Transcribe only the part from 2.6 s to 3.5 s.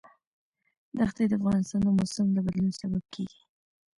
سبب کېږي.